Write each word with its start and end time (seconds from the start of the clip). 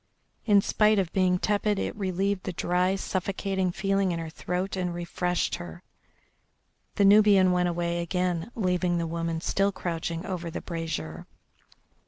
In 0.47 0.61
spite 0.61 0.97
of 0.97 1.13
being 1.13 1.37
tepid 1.37 1.77
it 1.77 1.95
relieved 1.95 2.45
the 2.45 2.53
dry, 2.53 2.95
suffocating 2.95 3.71
feeling 3.71 4.11
in 4.11 4.17
her 4.17 4.31
throat 4.31 4.75
and 4.75 4.95
refreshed 4.95 5.57
her. 5.57 5.83
The 6.95 7.05
Nubian 7.05 7.51
went 7.51 7.69
away 7.69 8.01
again, 8.01 8.49
leaving 8.55 8.97
the 8.97 9.05
woman 9.05 9.41
still 9.41 9.71
crouching 9.71 10.25
over 10.25 10.49
the 10.49 10.59
brazier. 10.59 11.27